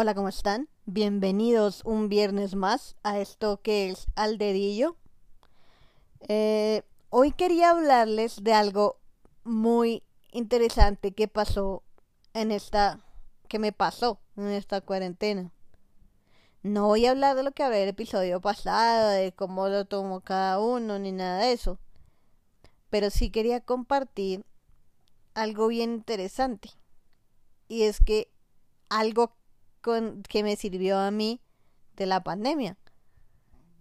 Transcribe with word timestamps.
Hola, 0.00 0.14
¿cómo 0.14 0.28
están? 0.28 0.68
Bienvenidos 0.86 1.82
un 1.84 2.08
viernes 2.08 2.54
más 2.54 2.94
a 3.02 3.18
esto 3.18 3.60
que 3.62 3.90
es 3.90 4.06
Al 4.14 4.38
Dedillo. 4.38 4.94
Eh, 6.28 6.82
hoy 7.10 7.32
quería 7.32 7.70
hablarles 7.70 8.44
de 8.44 8.52
algo 8.52 9.00
muy 9.42 10.04
interesante 10.30 11.10
que 11.10 11.26
pasó 11.26 11.82
en 12.32 12.52
esta, 12.52 13.00
que 13.48 13.58
me 13.58 13.72
pasó 13.72 14.20
en 14.36 14.46
esta 14.50 14.80
cuarentena. 14.82 15.50
No 16.62 16.86
voy 16.86 17.06
a 17.06 17.10
hablar 17.10 17.34
de 17.34 17.42
lo 17.42 17.50
que 17.50 17.64
hablé 17.64 17.82
el 17.82 17.88
episodio 17.88 18.40
pasado, 18.40 19.08
de 19.08 19.32
cómo 19.32 19.66
lo 19.66 19.84
tomó 19.84 20.20
cada 20.20 20.60
uno, 20.60 21.00
ni 21.00 21.10
nada 21.10 21.40
de 21.40 21.52
eso. 21.54 21.80
Pero 22.88 23.10
sí 23.10 23.30
quería 23.30 23.60
compartir 23.62 24.44
algo 25.34 25.66
bien 25.66 25.90
interesante. 25.90 26.70
Y 27.66 27.82
es 27.82 27.98
que 27.98 28.30
algo 28.90 29.37
que 29.80 30.42
me 30.42 30.56
sirvió 30.56 30.98
a 30.98 31.10
mí 31.10 31.40
de 31.96 32.06
la 32.06 32.22
pandemia. 32.22 32.76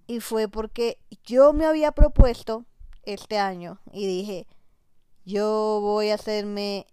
Y 0.08 0.20
fue 0.22 0.48
porque 0.48 0.98
yo 1.24 1.54
me 1.54 1.66
había 1.66 1.92
propuesto 1.92 2.66
este 3.04 3.38
año 3.38 3.80
y 3.92 4.08
dije, 4.08 4.48
yo 5.26 5.80
voy 5.82 6.10
a 6.10 6.16
hacerme, 6.16 6.88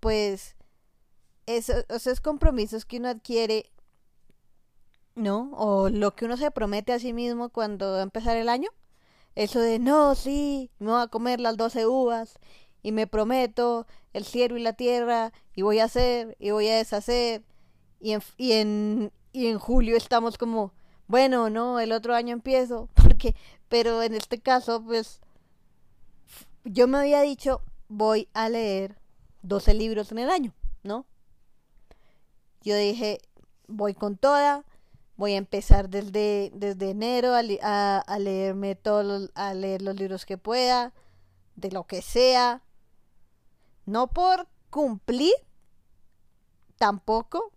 pues, 0.00 0.56
esos 1.46 2.20
compromisos 2.20 2.84
que 2.84 2.98
uno 2.98 3.08
adquiere, 3.08 3.70
¿no? 5.14 5.50
O 5.54 5.88
lo 5.88 6.14
que 6.14 6.24
uno 6.24 6.36
se 6.36 6.50
promete 6.50 6.92
a 6.92 6.98
sí 6.98 7.12
mismo 7.12 7.50
cuando 7.50 7.92
va 7.92 8.00
a 8.00 8.02
empezar 8.02 8.36
el 8.36 8.48
año. 8.48 8.70
Eso 9.34 9.60
de, 9.60 9.78
no, 9.78 10.14
sí, 10.14 10.70
me 10.78 10.90
voy 10.90 11.02
a 11.02 11.06
comer 11.06 11.40
las 11.40 11.56
12 11.56 11.86
uvas 11.86 12.38
y 12.82 12.92
me 12.92 13.06
prometo 13.06 13.86
el 14.12 14.24
cielo 14.24 14.56
y 14.56 14.62
la 14.62 14.74
tierra 14.74 15.32
y 15.54 15.62
voy 15.62 15.78
a 15.78 15.84
hacer 15.84 16.36
y 16.38 16.50
voy 16.50 16.68
a 16.68 16.76
deshacer 16.76 17.44
y 18.02 18.12
en, 18.12 18.22
y 18.36 18.52
en, 18.52 19.12
y 19.32 19.46
en 19.46 19.58
julio 19.58 19.96
estamos 19.96 20.36
como, 20.36 20.72
bueno, 21.06 21.48
no, 21.50 21.78
el 21.78 21.92
otro 21.92 22.14
año 22.14 22.32
empiezo, 22.32 22.88
porque, 22.94 23.36
pero 23.68 24.02
en 24.02 24.14
este 24.14 24.40
caso, 24.40 24.82
pues, 24.82 25.20
yo 26.64 26.88
me 26.88 26.98
había 26.98 27.22
dicho, 27.22 27.62
voy 27.88 28.28
a 28.34 28.48
leer 28.48 28.98
12 29.42 29.74
libros 29.74 30.10
en 30.12 30.18
el 30.18 30.30
año, 30.30 30.52
¿no? 30.82 31.06
Yo 32.62 32.76
dije, 32.76 33.20
voy 33.68 33.94
con 33.94 34.16
toda, 34.16 34.64
voy 35.16 35.34
a 35.34 35.38
empezar 35.38 35.88
desde, 35.88 36.50
desde 36.54 36.90
enero 36.90 37.34
a, 37.34 37.98
a, 37.98 38.18
leerme 38.18 38.74
todos 38.74 39.30
a 39.34 39.54
leer 39.54 39.82
los 39.82 39.96
libros 39.96 40.26
que 40.26 40.38
pueda, 40.38 40.92
de 41.56 41.70
lo 41.70 41.86
que 41.86 42.02
sea, 42.02 42.62
no 43.86 44.08
por 44.08 44.48
cumplir, 44.70 45.34
tampoco, 46.76 47.52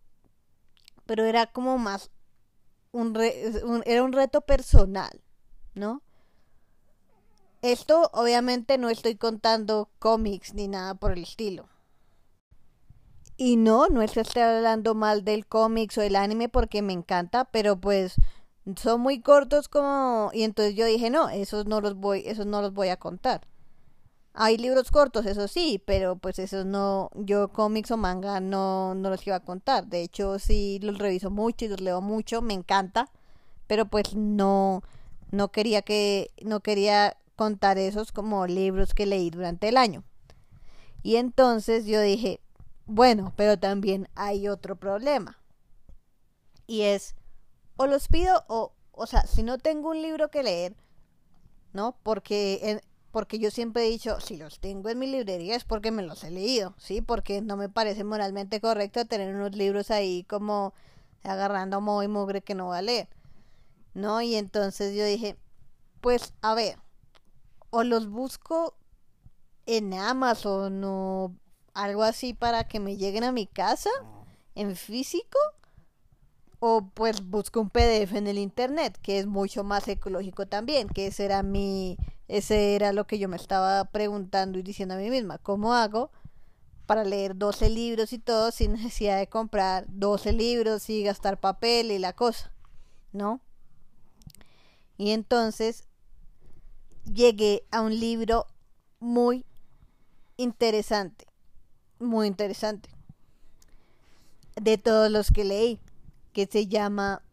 pero 1.05 1.25
era 1.25 1.47
como 1.47 1.77
más 1.77 2.11
un, 2.91 3.15
era 3.85 4.03
un 4.03 4.13
reto 4.13 4.41
personal, 4.41 5.21
¿no? 5.73 6.01
Esto 7.61 8.09
obviamente 8.13 8.77
no 8.77 8.89
estoy 8.89 9.15
contando 9.15 9.89
cómics 9.99 10.53
ni 10.53 10.67
nada 10.67 10.93
por 10.95 11.11
el 11.11 11.23
estilo. 11.23 11.67
Y 13.37 13.57
no, 13.57 13.87
no 13.87 14.01
es 14.01 14.15
esté 14.15 14.41
hablando 14.41 14.95
mal 14.95 15.25
del 15.25 15.45
cómics 15.45 15.97
o 15.97 16.01
el 16.01 16.15
anime 16.15 16.47
porque 16.47 16.81
me 16.81 16.93
encanta, 16.93 17.45
pero 17.45 17.75
pues 17.75 18.15
son 18.77 19.01
muy 19.01 19.21
cortos 19.21 19.67
como 19.67 20.29
y 20.33 20.43
entonces 20.43 20.75
yo 20.75 20.85
dije, 20.85 21.09
no, 21.09 21.29
esos 21.29 21.65
no 21.65 21.81
los 21.81 21.95
voy, 21.95 22.23
esos 22.25 22.45
no 22.45 22.61
los 22.61 22.73
voy 22.73 22.89
a 22.89 22.97
contar. 22.97 23.41
Hay 24.37 24.57
libros 24.57 24.91
cortos, 24.91 25.25
eso 25.25 25.47
sí, 25.47 25.81
pero 25.85 26.17
pues 26.17 26.39
eso 26.39 26.65
no, 26.65 27.09
yo 27.15 27.53
cómics 27.53 27.89
o 27.91 27.97
manga 27.97 28.41
no, 28.41 28.93
no 28.93 29.09
los 29.09 29.25
iba 29.25 29.37
a 29.37 29.39
contar. 29.39 29.87
De 29.87 30.01
hecho, 30.01 30.39
sí 30.39 30.77
los 30.81 30.97
reviso 30.97 31.29
mucho 31.31 31.63
y 31.63 31.67
los 31.69 31.79
leo 31.79 32.01
mucho, 32.01 32.41
me 32.41 32.53
encanta, 32.53 33.09
pero 33.65 33.85
pues 33.85 34.13
no, 34.13 34.83
no 35.31 35.53
quería 35.53 35.83
que, 35.83 36.31
no 36.43 36.59
quería 36.59 37.15
contar 37.37 37.77
esos 37.77 38.11
como 38.11 38.45
libros 38.45 38.93
que 38.93 39.05
leí 39.05 39.29
durante 39.29 39.69
el 39.69 39.77
año. 39.77 40.03
Y 41.01 41.15
entonces 41.15 41.85
yo 41.85 42.01
dije, 42.01 42.41
bueno, 42.85 43.31
pero 43.37 43.57
también 43.57 44.09
hay 44.15 44.49
otro 44.49 44.75
problema. 44.75 45.39
Y 46.67 46.81
es, 46.81 47.15
o 47.77 47.87
los 47.87 48.09
pido 48.09 48.43
o, 48.49 48.73
o 48.91 49.07
sea, 49.07 49.25
si 49.27 49.43
no 49.43 49.59
tengo 49.59 49.91
un 49.91 50.01
libro 50.01 50.29
que 50.29 50.43
leer, 50.43 50.75
¿no? 51.71 51.95
Porque 52.03 52.59
en, 52.63 52.81
porque 53.15 53.39
yo 53.39 53.49
siempre 53.49 53.87
he 53.87 53.89
dicho, 53.89 54.19
si 54.19 54.35
los 54.35 54.59
tengo 54.59 54.89
en 54.89 54.99
mi 54.99 55.07
librería 55.07 55.55
es 55.55 55.63
porque 55.63 55.89
me 55.89 56.03
los 56.03 56.25
he 56.25 56.31
leído, 56.31 56.75
¿sí? 56.77 56.99
Porque 56.99 57.41
no 57.41 57.55
me 57.55 57.69
parece 57.69 58.03
moralmente 58.03 58.59
correcto 58.59 59.05
tener 59.05 59.33
unos 59.33 59.55
libros 59.55 59.89
ahí 59.89 60.25
como 60.25 60.73
agarrando 61.23 61.79
moho 61.79 62.03
y 62.03 62.09
mugre 62.09 62.41
que 62.41 62.55
no 62.55 62.67
va 62.67 62.79
a 62.79 62.81
leer, 62.81 63.07
¿no? 63.93 64.21
Y 64.21 64.35
entonces 64.35 64.97
yo 64.97 65.05
dije, 65.05 65.37
pues 66.01 66.33
a 66.41 66.55
ver, 66.55 66.77
o 67.69 67.85
los 67.85 68.09
busco 68.09 68.75
en 69.65 69.93
Amazon 69.93 70.83
o 70.83 71.33
algo 71.73 72.03
así 72.03 72.33
para 72.33 72.67
que 72.67 72.81
me 72.81 72.97
lleguen 72.97 73.23
a 73.23 73.31
mi 73.31 73.47
casa 73.47 73.91
en 74.55 74.75
físico 74.75 75.39
o 76.59 76.89
pues 76.93 77.27
busco 77.27 77.61
un 77.61 77.69
PDF 77.69 78.13
en 78.13 78.27
el 78.27 78.37
internet 78.37 78.97
que 79.01 79.19
es 79.19 79.25
mucho 79.25 79.63
más 79.63 79.87
ecológico 79.87 80.47
también 80.47 80.87
que 80.87 81.07
ese 81.07 81.25
era 81.25 81.43
mi 81.43 81.97
ese 82.27 82.75
era 82.75 82.91
lo 82.91 83.05
que 83.05 83.19
yo 83.19 83.29
me 83.29 83.35
estaba 83.35 83.85
preguntando 83.85 84.57
y 84.57 84.63
diciendo 84.63 84.95
a 84.95 84.97
mí 84.97 85.09
misma, 85.09 85.37
¿cómo 85.37 85.73
hago 85.73 86.11
para 86.85 87.03
leer 87.03 87.35
12 87.35 87.69
libros 87.69 88.13
y 88.13 88.19
todo 88.19 88.51
sin 88.51 88.73
necesidad 88.73 89.19
de 89.19 89.27
comprar 89.27 89.85
12 89.89 90.33
libros 90.33 90.89
y 90.89 91.03
gastar 91.03 91.39
papel 91.39 91.91
y 91.91 91.99
la 91.99 92.13
cosa? 92.13 92.51
¿No? 93.11 93.41
Y 94.97 95.11
entonces 95.11 95.87
llegué 97.05 97.63
a 97.71 97.81
un 97.81 97.99
libro 97.99 98.47
muy 98.99 99.45
interesante, 100.37 101.25
muy 101.99 102.27
interesante, 102.27 102.89
de 104.55 104.77
todos 104.77 105.11
los 105.11 105.31
que 105.31 105.43
leí, 105.43 105.79
que 106.35 106.47
se 106.47 106.67
llama, 106.67 107.23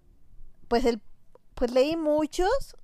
pues 0.69 0.85
el, 0.85 1.01
pues 1.57 1.73
leí 1.73 1.97
muchos, 1.97 2.77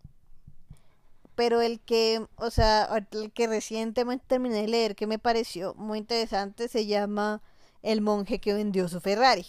pero 1.36 1.60
el 1.60 1.78
que, 1.78 2.26
o 2.34 2.50
sea, 2.50 3.06
el 3.12 3.30
que 3.30 3.46
recientemente 3.46 4.24
terminé 4.26 4.62
de 4.62 4.66
leer 4.66 4.96
que 4.96 5.06
me 5.06 5.20
pareció 5.20 5.74
muy 5.74 5.98
interesante 5.98 6.66
se 6.66 6.86
llama 6.86 7.40
El 7.82 8.00
monje 8.00 8.40
que 8.40 8.52
vendió 8.52 8.88
su 8.88 9.00
Ferrari, 9.00 9.46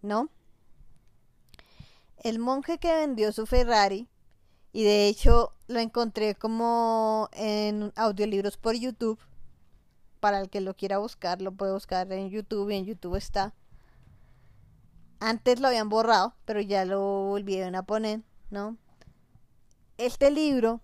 ¿no? 0.00 0.30
El 2.18 2.38
monje 2.38 2.78
que 2.78 2.94
vendió 2.94 3.32
su 3.32 3.44
Ferrari, 3.44 4.06
y 4.72 4.84
de 4.84 5.08
hecho 5.08 5.52
lo 5.66 5.80
encontré 5.80 6.36
como 6.36 7.30
en 7.32 7.92
audiolibros 7.96 8.58
por 8.58 8.76
YouTube, 8.76 9.18
para 10.20 10.38
el 10.40 10.50
que 10.50 10.60
lo 10.60 10.76
quiera 10.76 10.98
buscar, 10.98 11.42
lo 11.42 11.50
puede 11.50 11.72
buscar 11.72 12.12
en 12.12 12.30
YouTube 12.30 12.70
y 12.70 12.76
en 12.76 12.84
YouTube 12.84 13.16
está. 13.16 13.54
Antes 15.24 15.60
lo 15.60 15.68
habían 15.68 15.88
borrado, 15.88 16.34
pero 16.44 16.60
ya 16.60 16.84
lo 16.84 17.00
volvieron 17.00 17.76
a 17.76 17.84
poner, 17.84 18.22
¿no? 18.50 18.76
Este 19.96 20.32
libro 20.32 20.80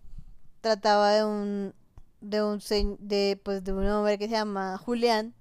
trataba 0.60 1.10
de 1.10 1.24
un 1.24 1.74
de 2.20 2.44
un 2.44 2.60
de 3.00 3.40
pues 3.42 3.64
de 3.64 3.72
un 3.72 3.84
hombre 3.88 4.16
que 4.16 4.26
se 4.26 4.32
llama 4.34 4.78
Julián 4.78 5.34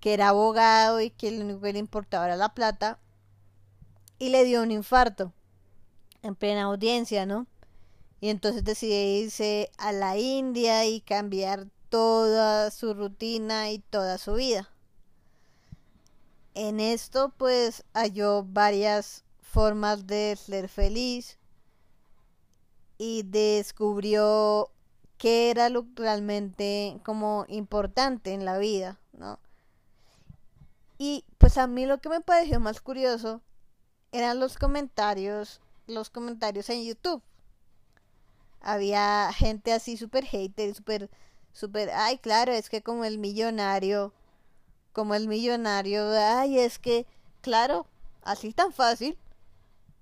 que 0.00 0.12
era 0.12 0.30
abogado 0.30 1.00
y 1.00 1.10
que 1.10 1.30
lo 1.30 1.44
único 1.44 1.60
que 1.60 1.72
le 1.72 1.78
importaba 1.78 2.26
era 2.26 2.34
la 2.34 2.52
plata 2.52 2.98
y 4.18 4.30
le 4.30 4.42
dio 4.42 4.60
un 4.62 4.72
infarto 4.72 5.32
en 6.22 6.34
plena 6.34 6.64
audiencia, 6.64 7.26
¿no? 7.26 7.46
Y 8.20 8.30
entonces 8.30 8.64
decidió 8.64 9.22
irse 9.22 9.70
a 9.78 9.92
la 9.92 10.18
India 10.18 10.84
y 10.84 11.00
cambiar 11.00 11.68
toda 11.90 12.72
su 12.72 12.92
rutina 12.92 13.70
y 13.70 13.78
toda 13.78 14.18
su 14.18 14.34
vida. 14.34 14.73
En 16.54 16.78
esto 16.80 17.32
pues 17.36 17.84
halló 17.94 18.44
varias 18.44 19.24
formas 19.40 20.06
de 20.06 20.36
ser 20.36 20.68
feliz 20.68 21.38
y 22.96 23.24
descubrió 23.24 24.70
qué 25.18 25.50
era 25.50 25.68
lo 25.68 25.86
realmente 25.94 27.00
como 27.04 27.44
importante 27.48 28.32
en 28.32 28.44
la 28.44 28.58
vida, 28.58 28.98
¿no? 29.12 29.38
Y 30.98 31.24
pues 31.38 31.58
a 31.58 31.66
mí 31.66 31.86
lo 31.86 31.98
que 31.98 32.08
me 32.08 32.20
pareció 32.20 32.60
más 32.60 32.80
curioso 32.80 33.40
eran 34.12 34.38
los 34.38 34.56
comentarios, 34.56 35.60
los 35.86 36.08
comentarios 36.08 36.70
en 36.70 36.84
YouTube. 36.84 37.22
Había 38.60 39.30
gente 39.32 39.72
así 39.72 39.96
súper 39.96 40.24
hater, 40.24 40.74
súper, 40.74 41.10
súper, 41.52 41.90
ay, 41.90 42.18
claro, 42.18 42.52
es 42.52 42.70
que 42.70 42.80
como 42.80 43.04
el 43.04 43.18
millonario, 43.18 44.12
como 44.94 45.14
el 45.14 45.28
millonario, 45.28 46.08
ay, 46.18 46.58
es 46.58 46.78
que, 46.78 47.06
claro, 47.42 47.86
así 48.22 48.54
tan 48.54 48.72
fácil, 48.72 49.18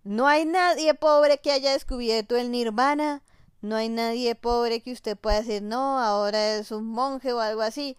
no 0.05 0.29
hay 0.29 0.45
nadie 0.45 0.95
pobre 0.95 1.39
que 1.39 1.51
haya 1.51 1.73
descubierto 1.73 2.37
el 2.37 2.51
nirvana. 2.53 3.23
No 3.61 3.77
hay 3.77 3.89
nadie 3.89 4.35
pobre 4.35 4.81
que 4.81 4.93
usted 4.93 5.17
pueda 5.17 5.41
decir, 5.41 5.63
no, 5.63 6.01
ahora 6.01 6.57
es 6.57 6.73
un 6.73 6.87
monje 6.87 7.33
o 7.33 7.41
algo 7.41 7.63
así. 7.63 7.97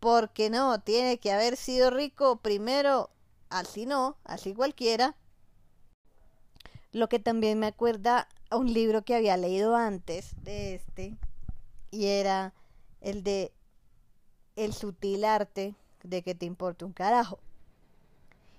Porque 0.00 0.50
no, 0.50 0.80
tiene 0.80 1.18
que 1.18 1.32
haber 1.32 1.56
sido 1.56 1.90
rico 1.90 2.36
primero 2.36 3.10
así 3.48 3.86
no, 3.86 4.16
así 4.24 4.52
cualquiera. 4.54 5.16
Lo 6.92 7.08
que 7.08 7.18
también 7.18 7.58
me 7.58 7.66
acuerda 7.68 8.28
a 8.50 8.56
un 8.56 8.72
libro 8.72 9.02
que 9.02 9.14
había 9.14 9.36
leído 9.36 9.74
antes 9.76 10.34
de 10.42 10.74
este, 10.74 11.16
y 11.90 12.06
era 12.06 12.52
el 13.00 13.22
de 13.22 13.52
El 14.56 14.72
sutil 14.72 15.24
arte 15.24 15.74
de 16.02 16.22
que 16.22 16.34
te 16.34 16.46
importe 16.46 16.84
un 16.84 16.92
carajo. 16.92 17.38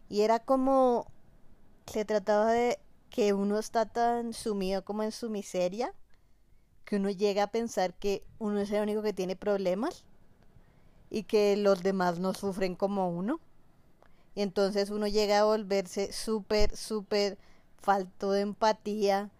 Y 0.10 0.22
era 0.22 0.40
como, 0.40 1.08
se 1.88 2.06
trataba 2.06 2.52
de 2.52 2.80
que 3.10 3.34
uno 3.34 3.58
está 3.58 3.86
tan 3.86 4.34
sumido 4.34 4.84
como 4.84 5.04
en 5.04 5.12
su 5.12 5.30
miseria, 5.30 5.94
que 6.84 6.98
uno 6.98 7.10
llega 7.10 7.44
a 7.44 7.52
pensar 7.52 7.94
que 7.94 8.24
uno 8.40 8.60
es 8.60 8.72
el 8.72 8.84
único 8.84 9.02
que 9.02 9.14
tiene 9.14 9.36
problemas 9.36 10.04
y 11.10 11.24
que 11.24 11.56
los 11.56 11.82
demás 11.82 12.20
no 12.20 12.34
sufren 12.34 12.76
como 12.76 13.10
uno. 13.10 13.40
Y 14.36 14.42
entonces 14.42 14.90
uno 14.90 15.08
llega 15.08 15.40
a 15.40 15.46
volverse 15.46 16.12
súper, 16.12 16.76
súper 16.76 17.38
falto 17.78 18.32
de 18.32 18.42
empatía. 18.42 19.32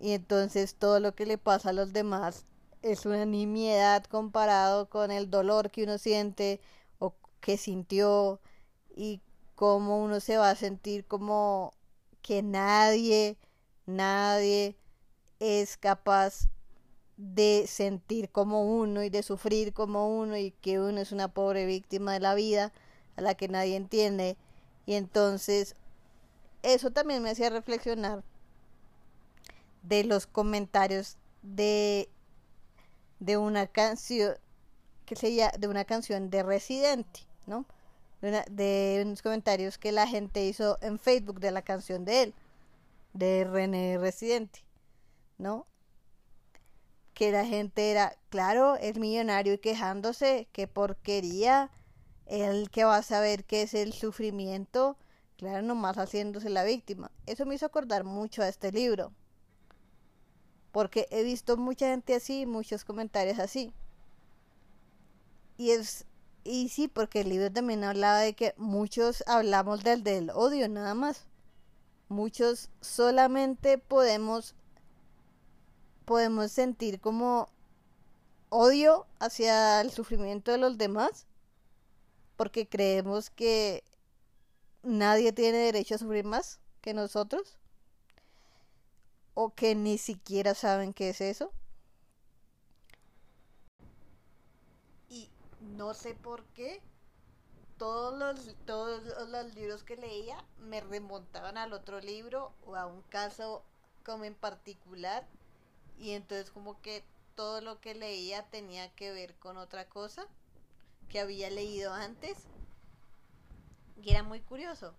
Y 0.00 0.12
entonces 0.12 0.74
todo 0.74 1.00
lo 1.00 1.14
que 1.14 1.26
le 1.26 1.36
pasa 1.38 1.70
a 1.70 1.74
los 1.74 1.92
demás 1.92 2.46
es 2.86 3.04
una 3.04 3.24
nimiedad 3.24 4.04
comparado 4.04 4.88
con 4.88 5.10
el 5.10 5.30
dolor 5.30 5.70
que 5.70 5.84
uno 5.84 5.98
siente 5.98 6.60
o 6.98 7.14
que 7.40 7.56
sintió 7.56 8.40
y 8.94 9.20
cómo 9.56 10.02
uno 10.02 10.20
se 10.20 10.36
va 10.36 10.50
a 10.50 10.54
sentir 10.56 11.04
como 11.04 11.72
que 12.22 12.42
nadie, 12.42 13.36
nadie 13.86 14.76
es 15.40 15.76
capaz 15.76 16.48
de 17.16 17.64
sentir 17.66 18.30
como 18.30 18.62
uno 18.78 19.02
y 19.02 19.10
de 19.10 19.22
sufrir 19.22 19.72
como 19.72 20.16
uno 20.18 20.36
y 20.36 20.52
que 20.52 20.78
uno 20.78 21.00
es 21.00 21.12
una 21.12 21.28
pobre 21.28 21.66
víctima 21.66 22.12
de 22.12 22.20
la 22.20 22.34
vida 22.34 22.72
a 23.16 23.20
la 23.20 23.34
que 23.34 23.48
nadie 23.48 23.76
entiende. 23.76 24.36
Y 24.86 24.94
entonces 24.94 25.74
eso 26.62 26.90
también 26.90 27.22
me 27.22 27.30
hacía 27.30 27.50
reflexionar 27.50 28.22
de 29.82 30.04
los 30.04 30.26
comentarios 30.26 31.16
de, 31.42 32.08
de 33.20 33.36
una 33.36 33.66
canción 33.66 34.34
que 35.04 35.16
se 35.16 35.50
de 35.58 35.68
una 35.68 35.84
canción 35.84 36.30
de 36.30 36.42
Residente, 36.42 37.20
¿no? 37.46 37.64
De, 38.20 39.02
unos 39.04 39.22
comentarios 39.22 39.78
que 39.78 39.92
la 39.92 40.06
gente 40.06 40.44
hizo 40.44 40.78
en 40.80 40.98
Facebook 40.98 41.38
de 41.38 41.52
la 41.52 41.62
canción 41.62 42.04
de 42.04 42.24
él, 42.24 42.34
de 43.12 43.44
René 43.44 43.98
Residente, 43.98 44.64
¿no? 45.38 45.66
que 47.16 47.32
la 47.32 47.46
gente 47.46 47.90
era, 47.90 48.14
claro, 48.28 48.76
es 48.76 48.98
millonario 48.98 49.54
y 49.54 49.58
quejándose, 49.58 50.48
qué 50.52 50.68
porquería, 50.68 51.70
el 52.26 52.68
que 52.68 52.84
va 52.84 52.96
a 52.96 53.02
saber 53.02 53.44
qué 53.44 53.62
es 53.62 53.72
el 53.72 53.94
sufrimiento, 53.94 54.98
claro, 55.38 55.62
nomás 55.62 55.96
haciéndose 55.96 56.50
la 56.50 56.62
víctima. 56.62 57.10
Eso 57.24 57.46
me 57.46 57.54
hizo 57.54 57.64
acordar 57.64 58.04
mucho 58.04 58.42
a 58.42 58.48
este 58.48 58.70
libro, 58.70 59.12
porque 60.76 61.08
he 61.10 61.22
visto 61.22 61.56
mucha 61.56 61.86
gente 61.86 62.14
así, 62.14 62.44
muchos 62.44 62.84
comentarios 62.84 63.38
así. 63.38 63.72
Y 65.56 65.70
es 65.70 66.04
y 66.44 66.68
sí, 66.68 66.86
porque 66.86 67.22
el 67.22 67.30
libro 67.30 67.50
también 67.50 67.82
hablaba 67.82 68.18
de 68.18 68.34
que 68.34 68.52
muchos 68.58 69.24
hablamos 69.26 69.82
del 69.84 70.02
del 70.04 70.28
odio 70.28 70.68
nada 70.68 70.92
más. 70.92 71.28
Muchos 72.10 72.68
solamente 72.82 73.78
podemos 73.78 74.54
podemos 76.04 76.52
sentir 76.52 77.00
como 77.00 77.48
odio 78.50 79.06
hacia 79.18 79.80
el 79.80 79.90
sufrimiento 79.90 80.52
de 80.52 80.58
los 80.58 80.76
demás 80.76 81.24
porque 82.36 82.68
creemos 82.68 83.30
que 83.30 83.82
nadie 84.82 85.32
tiene 85.32 85.56
derecho 85.56 85.94
a 85.94 85.98
sufrir 85.98 86.26
más 86.26 86.60
que 86.82 86.92
nosotros 86.92 87.56
o 89.38 89.54
que 89.54 89.74
ni 89.74 89.98
siquiera 89.98 90.54
saben 90.54 90.94
qué 90.94 91.10
es 91.10 91.20
eso. 91.20 91.52
Y 95.10 95.28
no 95.60 95.92
sé 95.92 96.14
por 96.14 96.42
qué 96.54 96.80
todos 97.76 98.18
los, 98.18 98.56
todos 98.64 99.02
los 99.28 99.54
libros 99.54 99.84
que 99.84 99.96
leía 99.96 100.42
me 100.58 100.80
remontaban 100.80 101.58
al 101.58 101.74
otro 101.74 102.00
libro 102.00 102.54
o 102.64 102.76
a 102.76 102.86
un 102.86 103.02
caso 103.02 103.62
como 104.06 104.24
en 104.24 104.34
particular. 104.34 105.28
Y 105.98 106.12
entonces 106.12 106.50
como 106.50 106.80
que 106.80 107.04
todo 107.34 107.60
lo 107.60 107.78
que 107.78 107.94
leía 107.94 108.48
tenía 108.48 108.90
que 108.94 109.12
ver 109.12 109.34
con 109.34 109.58
otra 109.58 109.86
cosa 109.86 110.26
que 111.10 111.20
había 111.20 111.50
leído 111.50 111.92
antes. 111.92 112.38
Y 114.02 114.12
era 114.12 114.22
muy 114.22 114.40
curioso 114.40 114.94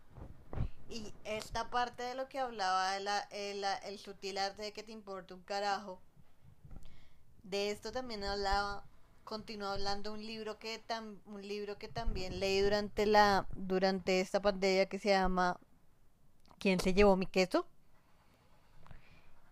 y 0.90 1.14
esta 1.26 1.70
parte 1.70 2.04
de 2.04 2.16
lo 2.16 2.30
que 2.30 2.40
hablaba 2.40 2.96
el, 2.98 3.64
el 3.64 4.00
sutil 4.00 4.38
arte 4.38 4.62
de 4.62 4.74
que 4.74 4.84
te 4.84 4.92
importa 4.92 5.36
un 5.36 5.42
carajo 5.42 6.00
de 7.44 7.72
esto 7.72 7.92
también 7.92 8.24
hablaba 8.24 8.84
continuó 9.24 9.70
hablando 9.70 10.14
un 10.14 10.26
libro 10.26 10.58
que 10.58 10.80
tam, 10.80 11.20
un 11.26 11.46
libro 11.46 11.78
que 11.78 11.90
también 11.90 12.40
leí 12.40 12.62
durante 12.62 13.06
la 13.06 13.46
durante 13.56 14.22
esta 14.22 14.42
pandemia 14.42 14.88
que 14.88 15.00
se 15.00 15.10
llama 15.10 15.60
¿Quién 16.60 16.80
se 16.80 16.94
llevó 16.94 17.16
mi 17.16 17.26
queso? 17.28 17.68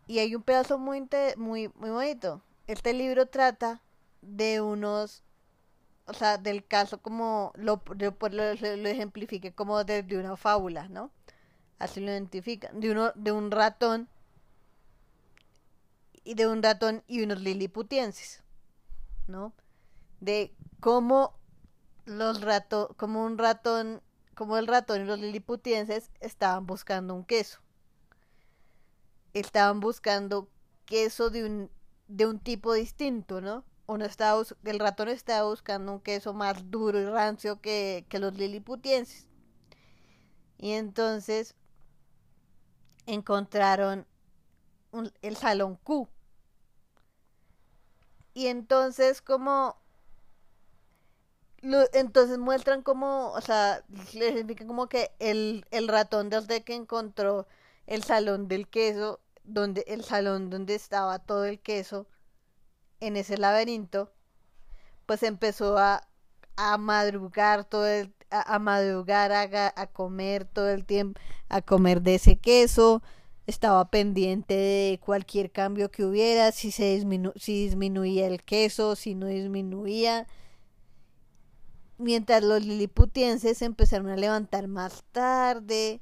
Y 0.07 0.19
hay 0.19 0.35
un 0.35 0.43
pedazo 0.43 0.77
muy, 0.77 1.07
muy, 1.37 1.69
muy 1.75 1.89
bonito. 1.89 2.41
Este 2.67 2.93
libro 2.93 3.27
trata 3.27 3.81
de 4.21 4.61
unos, 4.61 5.23
o 6.07 6.13
sea, 6.13 6.37
del 6.37 6.65
caso 6.65 7.01
como 7.01 7.51
lo, 7.55 7.81
lo, 7.97 8.15
lo, 8.31 8.89
ejemplifique 8.89 9.53
como 9.53 9.83
desde 9.83 10.17
una 10.17 10.37
fábula, 10.37 10.87
¿no? 10.89 11.11
Así 11.79 11.99
lo 11.99 12.11
identifican. 12.11 12.79
De 12.79 12.91
uno, 12.91 13.11
de 13.15 13.31
un 13.31 13.51
ratón 13.51 14.07
y 16.23 16.35
de 16.35 16.47
un 16.47 16.63
ratón 16.63 17.03
y 17.07 17.23
unos 17.23 17.41
liliputienses, 17.41 18.43
¿no? 19.27 19.53
De 20.19 20.53
cómo 20.79 21.33
los 22.05 22.41
ratos, 22.41 22.89
como 22.97 23.25
un 23.25 23.37
ratón, 23.37 24.01
como 24.35 24.57
el 24.57 24.67
ratón 24.67 25.01
y 25.01 25.05
los 25.05 25.19
liliputienses 25.19 26.11
estaban 26.21 26.65
buscando 26.65 27.15
un 27.15 27.25
queso 27.25 27.59
estaban 29.35 29.81
buscando 29.81 30.49
queso 30.85 31.29
de 31.29 31.43
un, 31.45 31.69
de 32.07 32.25
un 32.25 32.39
tipo 32.39 32.73
distinto, 32.73 33.41
¿no? 33.41 33.63
El 33.87 34.79
ratón 34.79 35.09
estaba 35.09 35.49
buscando 35.49 35.93
un 35.93 35.99
queso 35.99 36.33
más 36.33 36.71
duro 36.71 36.99
y 36.99 37.05
rancio 37.05 37.61
que, 37.61 38.05
que 38.09 38.19
los 38.19 38.33
liliputienses. 38.35 39.27
Y 40.57 40.71
entonces 40.71 41.55
encontraron 43.05 44.05
el 45.21 45.35
salón 45.35 45.75
Q. 45.77 46.07
Y 48.33 48.47
entonces 48.47 49.21
como 49.21 49.77
entonces 51.93 52.37
muestran 52.37 52.83
como, 52.83 53.31
o 53.31 53.41
sea, 53.41 53.83
les 54.13 54.35
explican 54.35 54.67
como 54.67 54.87
que 54.87 55.11
el, 55.19 55.65
el 55.71 55.87
ratón 55.87 56.29
desde 56.29 56.63
que 56.63 56.75
encontró 56.75 57.47
el 57.87 58.03
salón 58.03 58.47
del 58.47 58.67
queso 58.67 59.19
donde 59.43 59.83
el 59.87 60.03
salón 60.03 60.49
donde 60.49 60.75
estaba 60.75 61.19
todo 61.19 61.45
el 61.45 61.59
queso 61.59 62.07
en 63.07 63.17
ese 63.17 63.37
laberinto, 63.37 64.11
pues 65.05 65.23
empezó 65.23 65.77
a, 65.77 66.07
a 66.55 66.77
madrugar 66.77 67.65
todo 67.65 67.87
el 67.87 68.13
a, 68.31 68.59
madrugar 68.59 69.31
a, 69.31 69.87
comer 69.87 70.45
todo 70.45 70.69
el 70.69 70.85
tiempo, 70.85 71.19
a 71.49 71.61
comer 71.61 72.01
de 72.01 72.15
ese 72.15 72.37
queso, 72.37 73.01
estaba 73.47 73.89
pendiente 73.89 74.55
de 74.55 74.99
cualquier 75.03 75.51
cambio 75.51 75.91
que 75.91 76.03
hubiera, 76.03 76.51
si 76.51 76.71
se 76.71 76.95
disminu 76.95 77.31
si 77.35 77.65
disminuía 77.65 78.27
el 78.27 78.43
queso, 78.43 78.95
si 78.95 79.15
no 79.15 79.27
disminuía. 79.27 80.27
Mientras 81.97 82.43
los 82.43 82.65
liliputienses 82.65 83.61
empezaron 83.61 84.09
a 84.09 84.17
levantar 84.17 84.67
más 84.67 85.03
tarde, 85.11 85.99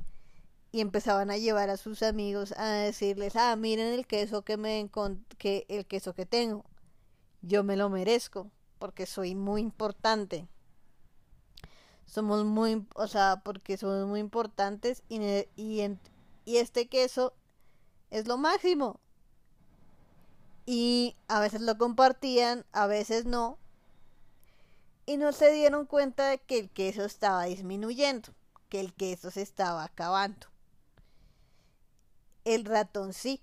y 0.74 0.82
empezaban 0.82 1.30
a 1.30 1.38
llevar 1.38 1.70
a 1.70 1.78
sus 1.78 2.02
amigos 2.02 2.52
a 2.58 2.68
decirles, 2.72 3.36
ah, 3.36 3.56
miren 3.56 3.94
el 3.94 4.08
queso 4.08 4.42
que 4.42 4.58
me 4.58 4.90
que 5.38 5.66
el 5.70 5.86
queso 5.86 6.16
que 6.16 6.26
tengo. 6.26 6.66
Yo 7.44 7.64
me 7.64 7.78
lo 7.78 7.90
merezco 7.90 8.50
porque 8.80 9.06
soy 9.06 9.36
muy 9.36 9.62
importante. 9.62 10.48
Somos 12.08 12.44
muy, 12.44 12.88
o 12.96 13.08
sea, 13.08 13.42
porque 13.46 13.78
somos 13.78 14.08
muy 14.08 14.20
importantes 14.20 15.04
y, 15.08 15.20
y, 15.56 16.00
este 16.58 16.88
queso 16.88 17.34
es 18.10 18.28
lo 18.28 18.38
máximo. 18.38 19.00
Y 20.66 21.16
a 21.28 21.40
veces 21.40 21.62
lo 21.62 21.78
compartían, 21.78 22.66
a 22.72 22.88
veces 22.88 23.26
no. 23.26 23.60
Y 25.06 25.18
no 25.18 25.32
se 25.32 25.52
dieron 25.52 25.86
cuenta 25.86 26.30
de 26.30 26.40
que 26.40 26.58
el 26.58 26.72
queso 26.72 27.06
estaba 27.06 27.44
disminuyendo, 27.44 28.30
que 28.70 28.80
el 28.80 28.96
queso 28.96 29.30
se 29.30 29.44
estaba 29.44 29.84
acabando 29.84 30.48
el 32.46 32.66
ratón 32.66 33.14
sí. 33.14 33.42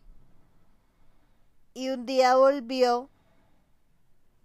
Y 1.74 1.90
un 1.90 2.06
día 2.06 2.36
volvió 2.36 3.08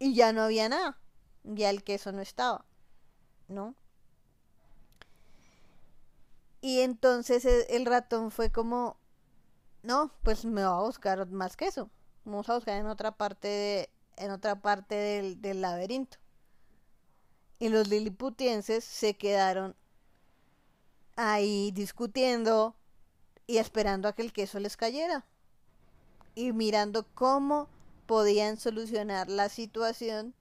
y 0.06 0.14
ya 0.14 0.34
no 0.34 0.44
había 0.44 0.70
nada. 0.70 1.00
Ya 1.44 1.72
el 1.72 1.84
queso 1.84 2.12
no 2.12 2.22
estaba. 2.22 2.64
¿No? 3.48 3.74
Y 6.62 6.82
entonces 6.82 7.44
e, 7.46 7.76
el 7.76 7.88
ratón 7.88 8.30
fue 8.30 8.52
como, 8.52 8.98
no, 9.82 10.12
pues 10.22 10.46
me 10.46 10.64
va 10.64 10.78
a 10.78 10.84
buscar 10.84 11.28
más 11.28 11.58
que 11.58 11.66
eso. 11.66 11.90
Vamos 12.24 12.50
a 12.50 12.56
buscar 12.56 12.80
en 12.80 12.86
otra 12.86 13.12
parte, 13.18 13.48
de, 13.48 13.90
en 14.18 14.30
otra 14.30 14.62
parte 14.62 14.94
del, 14.94 15.42
del 15.42 15.62
laberinto. 15.62 16.18
Y 17.58 17.70
los 17.70 17.88
liliputienses 17.88 18.84
se 18.84 19.16
quedaron 19.18 19.76
ahí 21.16 21.72
discutiendo 21.72 22.76
y 23.48 23.58
esperando 23.58 24.08
a 24.08 24.14
que 24.14 24.22
el 24.22 24.34
queso 24.34 24.60
les 24.60 24.78
cayera. 24.78 25.26
Y 26.36 26.52
mirando 26.52 27.08
cómo 27.16 27.70
podían 28.06 28.58
solucionar 28.58 29.30
la 29.30 29.50
situación 29.50 30.34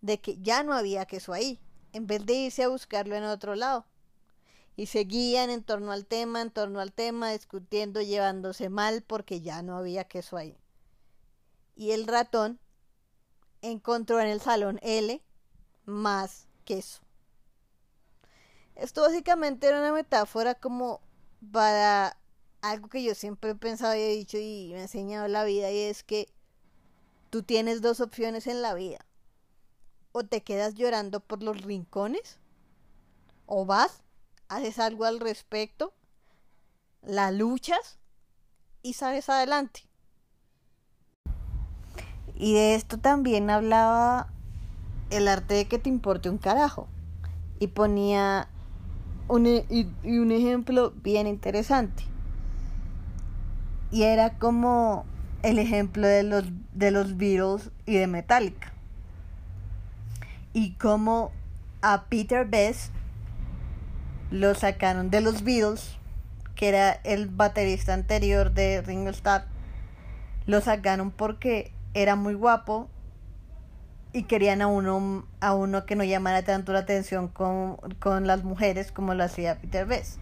de 0.00 0.20
que 0.20 0.38
ya 0.40 0.62
no 0.62 0.74
había 0.74 1.06
queso 1.06 1.32
ahí, 1.32 1.60
en 1.92 2.06
vez 2.06 2.24
de 2.26 2.34
irse 2.34 2.64
a 2.64 2.68
buscarlo 2.68 3.14
en 3.14 3.24
otro 3.24 3.54
lado. 3.54 3.86
Y 4.76 4.86
seguían 4.86 5.50
en 5.50 5.62
torno 5.62 5.92
al 5.92 6.06
tema, 6.06 6.40
en 6.40 6.50
torno 6.50 6.80
al 6.80 6.92
tema, 6.92 7.32
discutiendo, 7.32 8.00
llevándose 8.00 8.68
mal 8.68 9.02
porque 9.02 9.40
ya 9.40 9.62
no 9.62 9.76
había 9.76 10.04
queso 10.04 10.36
ahí. 10.36 10.56
Y 11.76 11.92
el 11.92 12.06
ratón 12.06 12.58
encontró 13.60 14.20
en 14.20 14.28
el 14.28 14.40
salón 14.40 14.78
L 14.82 15.22
más 15.84 16.48
queso. 16.64 17.02
Esto 18.74 19.02
básicamente 19.02 19.66
era 19.66 19.78
una 19.78 19.92
metáfora 19.92 20.54
como 20.54 21.00
para 21.52 22.16
algo 22.62 22.88
que 22.88 23.02
yo 23.02 23.14
siempre 23.14 23.50
he 23.50 23.54
pensado 23.54 23.94
y 23.94 24.00
he 24.00 24.08
dicho 24.08 24.38
y 24.38 24.70
me 24.72 24.78
ha 24.78 24.82
enseñado 24.82 25.28
la 25.28 25.44
vida 25.44 25.70
y 25.70 25.78
es 25.78 26.02
que 26.02 26.32
tú 27.32 27.42
tienes 27.42 27.80
dos 27.80 28.00
opciones 28.00 28.46
en 28.46 28.60
la 28.60 28.74
vida. 28.74 29.06
O 30.12 30.22
te 30.22 30.42
quedas 30.42 30.74
llorando 30.74 31.20
por 31.20 31.42
los 31.42 31.62
rincones 31.62 32.38
o 33.46 33.64
vas, 33.64 34.02
haces 34.48 34.78
algo 34.78 35.06
al 35.06 35.18
respecto, 35.18 35.94
la 37.00 37.30
luchas 37.30 37.98
y 38.82 38.92
sales 38.92 39.30
adelante. 39.30 39.88
Y 42.34 42.52
de 42.52 42.74
esto 42.74 42.98
también 42.98 43.48
hablaba 43.48 44.30
el 45.08 45.26
arte 45.26 45.54
de 45.54 45.66
que 45.66 45.78
te 45.78 45.88
importe 45.88 46.28
un 46.28 46.36
carajo. 46.36 46.86
Y 47.58 47.68
ponía 47.68 48.50
un, 49.28 49.46
e, 49.46 49.66
un 50.04 50.32
ejemplo 50.32 50.90
bien 50.96 51.26
interesante. 51.26 52.04
Y 53.90 54.02
era 54.02 54.38
como 54.38 55.06
el 55.42 55.58
ejemplo 55.58 56.06
de 56.06 56.22
los, 56.22 56.44
de 56.72 56.90
los 56.90 57.16
Beatles 57.16 57.70
y 57.86 57.96
de 57.96 58.06
Metallica. 58.06 58.72
Y 60.52 60.72
como 60.74 61.32
a 61.80 62.04
Peter 62.04 62.46
Best 62.46 62.92
lo 64.30 64.54
sacaron 64.54 65.10
de 65.10 65.20
los 65.20 65.42
Beatles, 65.42 65.96
que 66.54 66.68
era 66.68 66.92
el 67.04 67.28
baterista 67.28 67.94
anterior 67.94 68.52
de 68.52 68.82
Ringo 68.82 69.10
Starr, 69.10 69.46
lo 70.46 70.60
sacaron 70.60 71.10
porque 71.10 71.72
era 71.94 72.16
muy 72.16 72.34
guapo 72.34 72.88
y 74.12 74.24
querían 74.24 74.62
a 74.62 74.66
uno, 74.66 75.26
a 75.40 75.54
uno 75.54 75.86
que 75.86 75.96
no 75.96 76.04
llamara 76.04 76.42
tanto 76.42 76.72
la 76.72 76.80
atención 76.80 77.28
con, 77.28 77.76
con 77.98 78.26
las 78.26 78.44
mujeres 78.44 78.92
como 78.92 79.14
lo 79.14 79.24
hacía 79.24 79.58
Peter 79.58 79.86
Bess. 79.86 80.18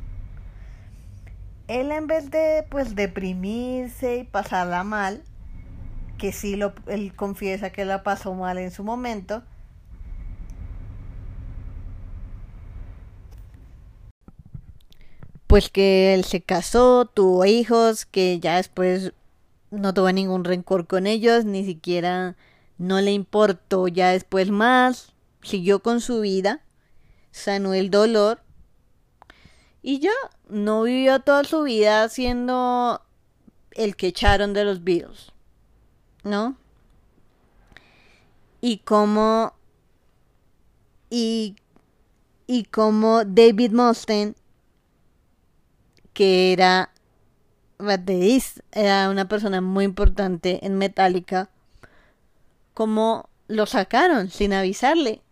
Él 1.71 1.93
en 1.93 2.09
vez 2.09 2.33
de 2.33 2.67
pues 2.69 2.97
deprimirse 2.97 4.17
y 4.17 4.25
pasarla 4.25 4.83
mal, 4.83 5.23
que 6.19 6.33
sí 6.33 6.57
lo, 6.57 6.75
él 6.89 7.15
confiesa 7.15 7.71
que 7.71 7.85
la 7.85 8.03
pasó 8.03 8.35
mal 8.35 8.59
en 8.59 8.73
su 8.73 8.83
momento, 8.83 9.45
pues 15.47 15.71
que 15.71 16.13
él 16.13 16.25
se 16.25 16.41
casó, 16.41 17.05
tuvo 17.05 17.45
hijos, 17.45 18.05
que 18.05 18.41
ya 18.41 18.57
después 18.57 19.13
no 19.71 19.95
tuvo 19.95 20.11
ningún 20.11 20.43
rencor 20.43 20.89
con 20.89 21.07
ellos, 21.07 21.45
ni 21.45 21.65
siquiera 21.65 22.35
no 22.79 23.01
le 23.01 23.13
importó 23.13 23.87
ya 23.87 24.11
después 24.11 24.51
más, 24.51 25.13
siguió 25.41 25.85
con 25.85 26.01
su 26.01 26.21
vida, 26.21 26.65
sanó 27.31 27.75
el 27.75 27.93
dolor 27.93 28.41
y 29.83 30.01
ya 30.01 30.13
no 30.49 30.83
vivió 30.83 31.21
toda 31.21 31.45
su 31.45 31.63
vida 31.63 32.09
siendo 32.09 33.03
el 33.73 33.97
que 33.97 34.09
echaron 34.09 34.53
de 34.53 34.65
los 34.65 34.85
Beatles, 34.85 35.33
¿no? 36.23 36.57
Y 38.61 38.79
como 38.79 39.55
y 41.09 41.57
y 42.47 42.65
como 42.65 43.25
David 43.25 43.73
Mustaine 43.73 44.35
que 46.13 46.53
era 46.53 46.91
era 48.73 49.09
una 49.09 49.29
persona 49.29 49.61
muy 49.61 49.85
importante 49.85 50.65
en 50.67 50.77
Metallica 50.77 51.49
cómo 52.75 53.29
lo 53.49 53.67
sacaron 53.67 54.31
sin 54.31 54.53
avisarle. 54.53 55.23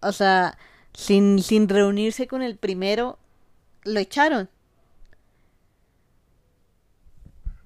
O 0.00 0.12
sea, 0.12 0.56
sin, 0.94 1.42
sin 1.42 1.68
reunirse 1.68 2.26
con 2.26 2.42
el 2.42 2.56
primero, 2.56 3.18
lo 3.84 4.00
echaron. 4.00 4.48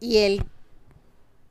Y 0.01 0.19
él 0.19 0.45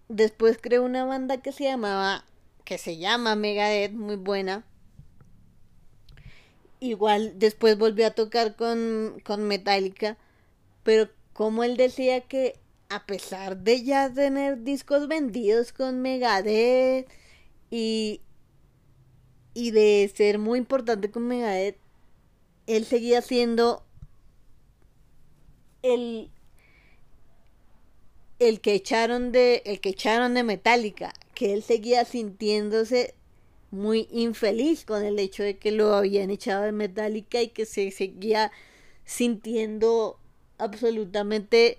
después 0.08 0.58
creó 0.62 0.84
una 0.84 1.06
banda 1.06 1.38
que 1.38 1.52
se 1.52 1.64
llamaba, 1.64 2.26
que 2.64 2.78
se 2.78 2.98
llama 2.98 3.36
Megadeth, 3.36 3.94
muy 3.94 4.16
buena. 4.16 4.64
Igual 6.80 7.34
después 7.40 7.78
volvió 7.78 8.08
a 8.08 8.12
tocar 8.12 8.56
con, 8.56 9.22
con 9.24 9.48
Metallica, 9.48 10.18
pero 10.84 11.10
como 11.34 11.64
él 11.64 11.78
decía 11.78 12.22
que 12.22 12.60
a 12.90 13.06
pesar 13.06 13.58
de 13.58 13.84
ya 13.84 14.14
tener 14.14 14.64
discos 14.64 15.08
vendidos 15.08 15.74
con 15.74 16.02
Megadeth 16.02 17.10
y, 17.72 18.22
y 19.54 19.72
de 19.72 20.12
ser 20.16 20.38
muy 20.38 20.60
importante 20.60 21.10
con 21.10 21.28
Megadeth, 21.28 21.78
él 22.68 22.86
seguía 22.86 23.22
siendo 23.22 23.85
el, 25.86 26.32
el 28.40 28.60
que 28.60 28.74
echaron 28.74 29.32
de 29.32 29.62
el 29.66 29.80
que 29.80 29.90
echaron 29.90 30.34
de 30.34 30.44
Metallica, 30.44 31.14
que 31.34 31.54
él 31.54 31.64
seguía 31.64 32.06
sintiéndose 32.06 33.14
muy 33.72 34.08
infeliz 34.12 34.86
con 34.86 35.04
el 35.04 35.20
hecho 35.20 35.44
de 35.44 35.58
que 35.58 35.72
lo 35.72 35.94
habían 35.94 36.30
echado 36.30 36.64
de 36.64 36.72
Metallica 36.72 37.42
y 37.42 37.50
que 37.50 37.66
se 37.66 37.92
seguía 37.92 38.52
sintiendo 39.04 40.20
absolutamente 40.58 41.78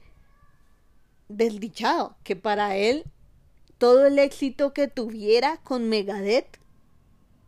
desdichado, 1.28 2.16
que 2.22 2.36
para 2.36 2.76
él 2.76 3.04
todo 3.78 4.06
el 4.06 4.18
éxito 4.18 4.72
que 4.72 4.88
tuviera 4.88 5.58
con 5.58 5.88
Megadeth 5.88 6.58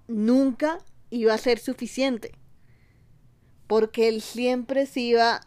nunca 0.09 0.79
iba 1.11 1.35
a 1.35 1.38
ser 1.38 1.59
suficiente, 1.59 2.33
porque 3.67 4.09
él 4.09 4.21
siempre 4.21 4.87
se 4.87 5.00
iba 5.00 5.41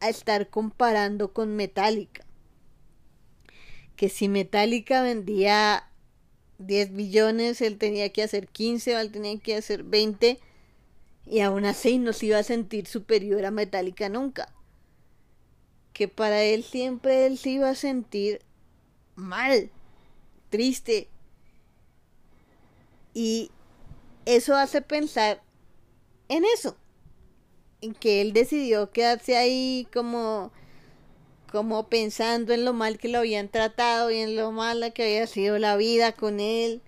a 0.00 0.08
estar 0.08 0.48
comparando 0.48 1.32
con 1.32 1.56
Metallica. 1.56 2.24
Que 3.96 4.08
si 4.08 4.28
Metallica 4.28 5.02
vendía 5.02 5.88
10 6.58 6.90
millones, 6.90 7.60
él 7.60 7.78
tenía 7.78 8.12
que 8.12 8.22
hacer 8.22 8.48
15 8.48 8.96
o 8.96 8.98
él 8.98 9.10
tenía 9.10 9.38
que 9.38 9.56
hacer 9.56 9.82
20 9.82 10.38
y 11.26 11.40
aún 11.40 11.64
así 11.64 11.98
no 11.98 12.12
se 12.12 12.26
iba 12.26 12.38
a 12.38 12.42
sentir 12.42 12.86
superior 12.86 13.44
a 13.44 13.50
Metallica 13.50 14.08
nunca 14.08 14.52
que 15.96 16.08
para 16.08 16.42
él 16.42 16.62
siempre 16.62 17.24
él 17.24 17.38
se 17.38 17.48
iba 17.48 17.70
a 17.70 17.74
sentir 17.74 18.42
mal, 19.14 19.70
triste. 20.50 21.08
Y 23.14 23.50
eso 24.26 24.54
hace 24.56 24.82
pensar 24.82 25.42
en 26.28 26.44
eso, 26.44 26.76
que 27.94 28.20
él 28.20 28.32
decidió 28.32 28.90
quedarse 28.90 29.36
ahí 29.36 29.86
como 29.92 30.52
como 31.50 31.88
pensando 31.88 32.52
en 32.52 32.64
lo 32.64 32.72
mal 32.72 32.98
que 32.98 33.08
lo 33.08 33.18
habían 33.18 33.48
tratado 33.48 34.10
y 34.10 34.16
en 34.16 34.36
lo 34.36 34.52
mala 34.52 34.90
que 34.90 35.04
había 35.04 35.26
sido 35.26 35.58
la 35.58 35.76
vida 35.76 36.12
con 36.12 36.40
él. 36.40 36.82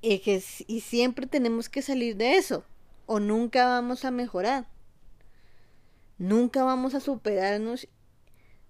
Y, 0.00 0.20
que, 0.20 0.42
y 0.66 0.80
siempre 0.80 1.26
tenemos 1.26 1.68
que 1.68 1.82
salir 1.82 2.16
de 2.16 2.36
eso, 2.36 2.64
o 3.04 3.20
nunca 3.20 3.66
vamos 3.66 4.04
a 4.04 4.10
mejorar. 4.10 4.66
Nunca 6.16 6.64
vamos 6.64 6.94
a 6.94 7.00
superarnos 7.00 7.88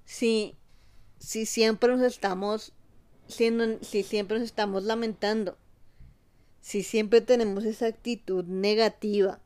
si, 0.05 0.57
si 1.19 1.47
siempre 1.47 1.91
nos 1.91 2.03
estamos 2.03 2.73
siendo, 3.29 3.79
si 3.83 4.03
siempre 4.03 4.39
nos 4.39 4.47
estamos 4.47 4.83
lamentando, 4.83 5.57
si 6.61 6.83
siempre 6.83 7.21
tenemos 7.21 7.65
esa 7.65 7.87
actitud 7.87 8.45
negativa. 8.45 9.41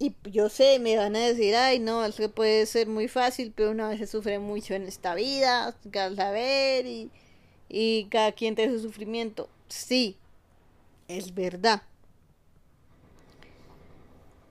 Y 0.00 0.16
yo 0.30 0.48
sé, 0.48 0.78
me 0.80 0.96
van 0.96 1.14
a 1.14 1.20
decir, 1.20 1.54
ay, 1.54 1.78
no, 1.78 2.04
es 2.06 2.16
que 2.16 2.30
puede 2.30 2.64
ser 2.64 2.88
muy 2.88 3.06
fácil, 3.06 3.52
pero 3.54 3.70
una 3.70 3.88
vez 3.90 3.98
se 3.98 4.06
sufre 4.06 4.38
mucho 4.38 4.74
en 4.74 4.84
esta 4.88 5.14
vida, 5.14 5.76
cada 5.92 6.16
saber 6.16 6.86
y, 6.86 7.10
y 7.68 8.06
cada 8.06 8.32
quien 8.32 8.56
tiene 8.56 8.72
su 8.72 8.80
sufrimiento. 8.80 9.50
Sí, 9.68 10.16
es 11.06 11.34
verdad. 11.34 11.82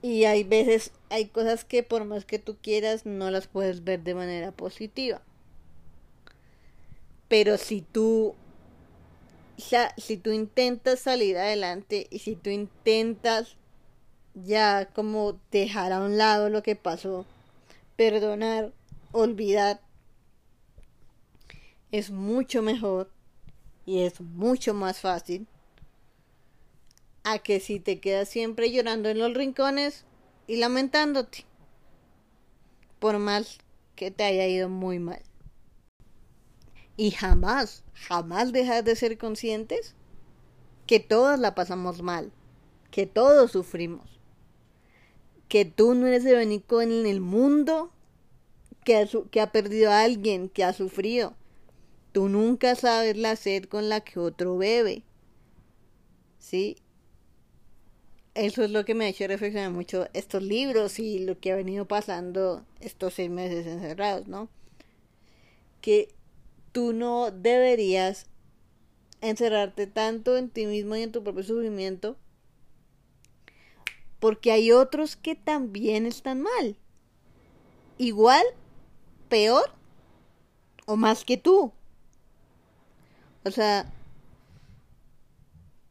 Y 0.02 0.24
hay 0.24 0.44
veces, 0.44 0.92
hay 1.10 1.26
cosas 1.26 1.64
que 1.64 1.82
por 1.82 2.04
más 2.04 2.24
que 2.24 2.38
tú 2.38 2.56
quieras, 2.62 3.04
no 3.04 3.30
las 3.32 3.48
puedes 3.48 3.82
ver 3.82 4.04
de 4.04 4.14
manera 4.14 4.52
positiva. 4.52 5.20
Pero 7.28 7.58
si 7.58 7.82
tú, 7.82 8.34
si 9.96 10.16
tú 10.16 10.30
intentas 10.32 11.00
salir 11.00 11.36
adelante 11.36 12.06
y 12.10 12.20
si 12.20 12.36
tú 12.36 12.50
intentas 12.50 13.56
ya 14.34 14.86
como 14.94 15.38
dejar 15.50 15.92
a 15.92 16.00
un 16.00 16.16
lado 16.16 16.48
lo 16.48 16.62
que 16.62 16.76
pasó, 16.76 17.26
perdonar, 17.96 18.72
olvidar, 19.12 19.80
es 21.92 22.10
mucho 22.10 22.62
mejor 22.62 23.10
y 23.84 24.02
es 24.02 24.20
mucho 24.20 24.74
más 24.74 25.00
fácil 25.00 25.46
a 27.24 27.38
que 27.38 27.60
si 27.60 27.80
te 27.80 28.00
quedas 28.00 28.28
siempre 28.28 28.70
llorando 28.70 29.08
en 29.08 29.18
los 29.18 29.34
rincones 29.34 30.04
y 30.46 30.56
lamentándote, 30.56 31.44
por 32.98 33.18
más 33.18 33.58
que 33.96 34.10
te 34.10 34.24
haya 34.24 34.46
ido 34.46 34.68
muy 34.68 34.98
mal. 34.98 35.22
Y 36.96 37.10
jamás, 37.10 37.82
jamás 37.94 38.52
dejar 38.52 38.84
de 38.84 38.96
ser 38.96 39.18
conscientes 39.18 39.94
que 40.86 41.00
todas 41.00 41.38
la 41.38 41.54
pasamos 41.54 42.02
mal, 42.02 42.32
que 42.90 43.06
todos 43.06 43.52
sufrimos, 43.52 44.19
que 45.50 45.64
tú 45.64 45.96
no 45.96 46.06
eres 46.06 46.24
el 46.24 46.46
único 46.46 46.80
en 46.80 47.06
el 47.06 47.20
mundo 47.20 47.90
que 48.84 48.96
ha, 49.40 49.52
perdido 49.52 49.90
a 49.90 50.02
alguien, 50.02 50.48
que 50.48 50.62
ha 50.62 50.72
sufrido. 50.72 51.34
Tú 52.12 52.28
nunca 52.28 52.76
sabes 52.76 53.16
la 53.16 53.34
sed 53.34 53.64
con 53.64 53.88
la 53.88 54.00
que 54.00 54.20
otro 54.20 54.56
bebe. 54.56 55.02
¿Sí? 56.38 56.76
eso 58.34 58.62
es 58.62 58.70
lo 58.70 58.84
que 58.84 58.94
me 58.94 59.06
ha 59.06 59.08
hecho 59.08 59.26
reflexionar 59.26 59.72
mucho 59.72 60.06
estos 60.14 60.40
libros 60.40 61.00
y 61.00 61.18
lo 61.18 61.40
que 61.40 61.50
ha 61.50 61.56
venido 61.56 61.84
pasando 61.86 62.64
estos 62.78 63.14
seis 63.14 63.28
meses 63.28 63.66
encerrados, 63.66 64.28
¿no? 64.28 64.48
Que 65.80 66.14
tú 66.70 66.92
no 66.92 67.32
deberías 67.32 68.26
encerrarte 69.20 69.88
tanto 69.88 70.36
en 70.36 70.48
ti 70.48 70.66
mismo 70.66 70.94
y 70.94 71.02
en 71.02 71.10
tu 71.10 71.24
propio 71.24 71.42
sufrimiento 71.42 72.16
porque 74.20 74.52
hay 74.52 74.70
otros 74.70 75.16
que 75.16 75.34
también 75.34 76.06
están 76.06 76.42
mal. 76.42 76.76
Igual, 77.98 78.44
peor 79.28 79.72
o 80.86 80.96
más 80.96 81.24
que 81.24 81.36
tú. 81.36 81.72
O 83.44 83.50
sea, 83.50 83.92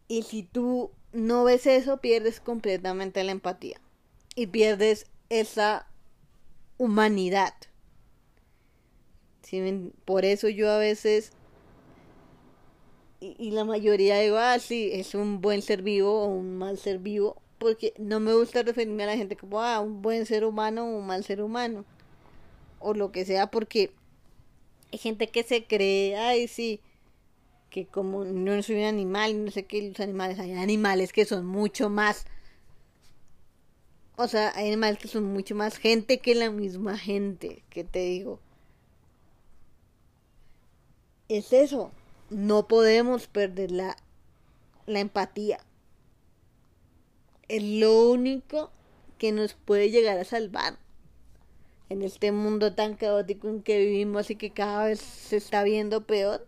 y 0.08 0.24
si 0.24 0.44
tú 0.44 0.92
no 1.12 1.44
ves 1.44 1.68
eso, 1.68 1.98
pierdes 1.98 2.40
completamente 2.40 3.24
la 3.24 3.32
empatía 3.32 3.82
y 4.36 4.48
pierdes 4.48 5.08
esa 5.30 5.88
humanidad. 6.78 7.54
Por 10.06 10.26
eso 10.26 10.48
yo 10.48 10.70
a 10.70 10.78
veces, 10.78 11.32
y, 13.20 13.52
la 13.52 13.66
mayoría 13.66 14.20
digo, 14.20 14.38
ah, 14.38 14.60
sí, 14.60 14.92
es 14.94 15.16
un 15.16 15.42
buen 15.42 15.62
ser 15.62 15.82
vivo 15.82 16.22
o 16.22 16.28
un 16.28 16.58
mal 16.58 16.78
ser 16.78 17.00
vivo, 17.00 17.42
porque 17.60 17.94
no 17.98 18.20
me 18.20 18.34
gusta 18.34 18.64
referirme 18.64 19.04
a 19.04 19.08
la 19.08 19.18
gente 19.18 19.36
como, 19.36 19.62
ah, 19.62 19.80
un 19.82 20.02
buen 20.02 20.26
ser 20.26 20.46
humano 20.46 20.86
o 20.86 20.98
un 20.98 21.08
mal 21.08 21.24
ser 21.24 21.42
humano, 21.42 21.86
o 22.80 22.94
lo 22.94 23.12
que 23.12 23.26
sea, 23.26 23.48
porque 23.48 23.92
hay 24.92 25.00
gente 25.00 25.28
que 25.28 25.44
se 25.44 25.66
cree, 25.66 26.18
ay, 26.18 26.48
sí, 26.48 26.80
que 27.70 27.86
como 27.86 28.26
no 28.26 28.62
soy 28.64 28.78
un 28.78 28.86
animal, 28.86 29.46
no 29.46 29.52
sé 29.52 29.64
qué, 29.66 29.82
los 29.82 30.00
animales, 30.00 30.40
hay 30.40 30.54
animales 30.54 31.14
que 31.14 31.26
son 31.26 31.46
mucho 31.46 31.90
más, 31.90 32.26
o 34.16 34.28
sea, 34.28 34.52
hay 34.56 34.68
animales 34.68 35.00
que 35.00 35.08
son 35.08 35.26
mucho 35.26 35.56
más 35.56 35.78
gente 35.78 36.20
que 36.20 36.36
la 36.36 36.50
misma 36.50 36.98
gente, 36.98 37.64
que 37.70 37.84
te 37.84 38.00
digo. 38.00 38.40
Es 41.30 41.54
eso, 41.54 41.92
no 42.30 42.68
podemos 42.68 43.28
perder 43.28 43.72
la, 43.72 43.96
la 44.88 45.00
empatía. 45.00 45.60
Es 47.50 47.62
lo 47.62 48.10
único 48.10 48.72
que 49.18 49.34
nos 49.34 49.54
puede 49.54 49.92
llegar 49.92 50.18
a 50.18 50.24
salvar 50.24 50.80
en 51.90 52.02
este 52.02 52.32
mundo 52.32 52.74
tan 52.74 52.96
caótico 52.96 53.50
en 53.50 53.62
que 53.62 53.80
vivimos 53.80 54.30
y 54.30 54.36
que 54.36 54.52
cada 54.52 54.86
vez 54.86 55.02
se 55.02 55.36
está 55.36 55.64
viendo 55.64 56.06
peor. 56.06 56.48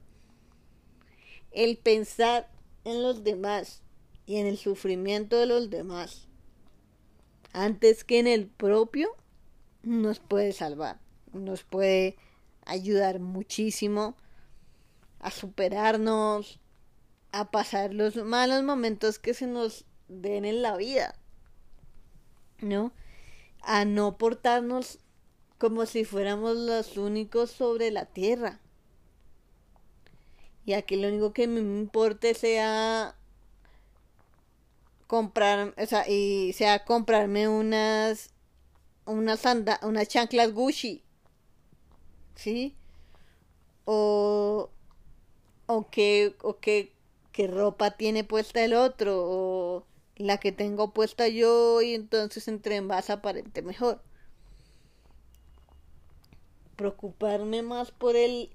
El 1.52 1.78
pensar 1.78 2.50
en 2.86 3.04
los 3.04 3.26
demás 3.26 3.82
y 4.26 4.38
en 4.38 4.48
el 4.48 4.58
sufrimiento 4.58 5.38
de 5.38 5.48
los 5.48 5.70
demás 5.70 6.30
antes 7.54 8.04
que 8.04 8.20
en 8.20 8.28
el 8.28 8.48
propio 8.48 9.10
nos 9.84 10.20
puede 10.20 10.54
salvar, 10.54 11.00
nos 11.34 11.64
puede 11.64 12.18
ayudar 12.66 13.20
muchísimo 13.20 14.16
a 15.20 15.32
superarnos, 15.32 16.60
a 17.32 17.52
pasar 17.52 17.94
los 17.94 18.16
malos 18.16 18.64
momentos 18.64 19.20
que 19.20 19.34
se 19.34 19.48
nos 19.48 19.86
den 20.12 20.45
en 20.45 20.62
la 20.62 20.78
vida, 20.78 21.15
¿no? 22.60 22.91
A 23.62 23.86
no 23.86 24.17
portarnos 24.17 25.00
como 25.58 25.86
si 25.86 26.06
fuéramos 26.06 26.56
los 26.56 26.97
únicos 26.97 27.52
sobre 27.52 27.91
la 27.91 28.06
tierra 28.06 28.60
y 30.65 30.74
aquí 30.74 30.95
lo 30.95 31.08
único 31.08 31.34
que 31.34 31.47
me 31.47 31.60
importe 31.60 32.34
sea 32.34 33.15
comprar, 35.08 35.74
o 35.78 35.86
sea, 35.86 36.06
sea 36.54 36.86
comprarme 36.86 37.47
unas 37.47 38.30
unas 39.06 39.45
anda, 39.45 39.80
unas 39.84 40.08
chanclas 40.08 40.54
Gucci. 40.54 41.04
¿Sí? 42.36 42.76
O 43.86 44.69
o 45.65 45.89
qué 45.89 46.36
o 46.41 46.60
qué, 46.60 46.93
qué 47.32 47.47
ropa 47.47 47.91
tiene 47.91 48.24
puesta 48.24 48.63
el 48.63 48.74
otro 48.74 49.17
o 49.19 49.86
la 50.15 50.38
que 50.38 50.52
tengo 50.52 50.93
puesta 50.93 51.28
yo 51.28 51.82
y 51.82 51.93
entonces 51.93 52.47
entre 52.47 52.82
más 52.82 53.10
aparente 53.10 53.62
mejor. 53.62 54.02
Preocuparme 56.76 57.62
más 57.62 57.91
por 57.91 58.15
el 58.15 58.52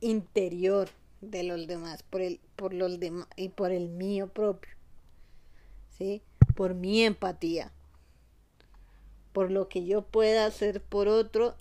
interior 0.00 0.88
de 1.20 1.42
los 1.42 1.66
demás, 1.66 2.02
por 2.02 2.20
el, 2.20 2.40
por 2.56 2.72
los 2.72 3.00
demás 3.00 3.26
y 3.36 3.50
por 3.50 3.72
el 3.72 3.88
mío 3.88 4.28
propio. 4.28 4.72
¿Sí? 5.96 6.22
Por 6.54 6.74
mi 6.74 7.02
empatía. 7.02 7.72
Por 9.32 9.50
lo 9.50 9.68
que 9.68 9.84
yo 9.84 10.02
pueda 10.02 10.46
hacer 10.46 10.82
por 10.82 11.08
otro 11.08 11.54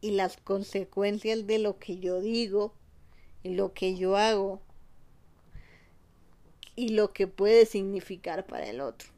y 0.00 0.12
las 0.12 0.36
consecuencias 0.36 1.46
de 1.46 1.58
lo 1.58 1.78
que 1.78 1.98
yo 1.98 2.20
digo 2.20 2.74
y 3.42 3.54
lo 3.54 3.72
que 3.72 3.94
yo 3.96 4.16
hago 4.16 4.60
y 6.76 6.90
lo 6.90 7.12
que 7.12 7.26
puede 7.26 7.66
significar 7.66 8.46
para 8.46 8.68
el 8.68 8.80
otro. 8.80 9.08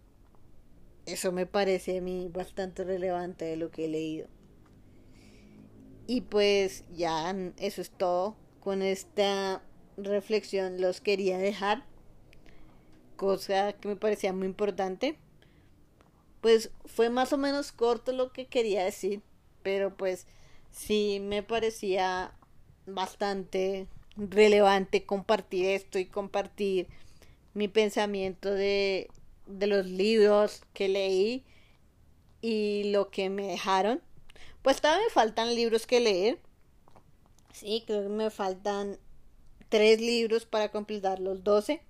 Eso 1.06 1.32
me 1.32 1.46
parece 1.46 1.98
a 1.98 2.00
mí 2.00 2.28
bastante 2.32 2.84
relevante 2.84 3.44
de 3.44 3.56
lo 3.56 3.70
que 3.70 3.86
he 3.86 3.88
leído. 3.88 4.28
Y 6.06 6.22
pues 6.22 6.84
ya 6.94 7.34
eso 7.58 7.82
es 7.82 7.90
todo 7.90 8.36
con 8.60 8.82
esta 8.82 9.62
reflexión 9.96 10.80
los 10.80 11.00
quería 11.00 11.38
dejar, 11.38 11.84
cosa 13.16 13.72
que 13.72 13.88
me 13.88 13.96
parecía 13.96 14.32
muy 14.32 14.46
importante. 14.46 15.16
Pues 16.40 16.70
fue 16.84 17.10
más 17.10 17.32
o 17.32 17.38
menos 17.38 17.72
corto 17.72 18.12
lo 18.12 18.32
que 18.32 18.46
quería 18.46 18.84
decir, 18.84 19.22
pero 19.62 19.96
pues 19.96 20.26
sí 20.70 21.18
me 21.20 21.42
parecía 21.42 22.32
bastante 22.86 23.86
relevante 24.16 25.04
compartir 25.04 25.66
esto 25.66 25.98
y 25.98 26.06
compartir 26.06 26.88
mi 27.58 27.66
pensamiento 27.66 28.54
de, 28.54 29.10
de 29.46 29.66
los 29.66 29.84
libros 29.84 30.62
que 30.74 30.88
leí 30.88 31.44
y 32.40 32.84
lo 32.92 33.10
que 33.10 33.30
me 33.30 33.48
dejaron. 33.48 34.00
Pues 34.62 34.80
todavía 34.80 35.04
me 35.04 35.12
faltan 35.12 35.54
libros 35.56 35.84
que 35.84 35.98
leer. 35.98 36.38
Sí, 37.52 37.82
creo 37.84 38.04
que 38.04 38.10
me 38.10 38.30
faltan 38.30 38.96
tres 39.68 40.00
libros 40.00 40.46
para 40.46 40.70
completar 40.70 41.18
los 41.18 41.42
doce. 41.42 41.82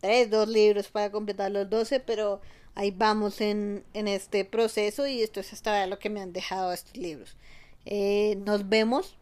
Tres, 0.00 0.30
dos 0.30 0.48
libros 0.48 0.88
para 0.88 1.12
completar 1.12 1.50
los 1.50 1.68
doce, 1.68 2.00
pero 2.00 2.40
ahí 2.74 2.90
vamos 2.90 3.42
en, 3.42 3.84
en 3.92 4.08
este 4.08 4.46
proceso 4.46 5.06
y 5.06 5.22
esto 5.22 5.40
es 5.40 5.52
hasta 5.52 5.86
lo 5.86 5.98
que 5.98 6.08
me 6.08 6.22
han 6.22 6.32
dejado 6.32 6.72
estos 6.72 6.96
libros. 6.96 7.36
Eh, 7.84 8.36
nos 8.46 8.70
vemos 8.70 9.16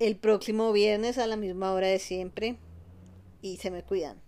el 0.00 0.16
próximo 0.16 0.72
viernes 0.72 1.16
a 1.18 1.28
la 1.28 1.36
misma 1.36 1.72
hora 1.72 1.86
de 1.86 2.00
siempre 2.00 2.58
y 3.42 3.56
se 3.56 3.70
me 3.70 3.82
cuidan. 3.82 4.20